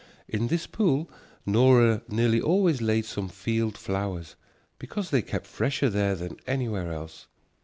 In 0.27 0.47
this 0.47 0.65
pool 0.65 1.11
Nora 1.45 2.01
nearly 2.09 2.41
always 2.41 2.81
laid 2.81 3.05
some 3.05 3.29
field 3.29 3.77
flowers, 3.77 4.35
because 4.79 5.11
they 5.11 5.21
kept 5.21 5.45
fresher 5.45 5.91
there 5.91 6.15
than 6.15 6.37
anywhere 6.47 6.91
else. 6.91 7.27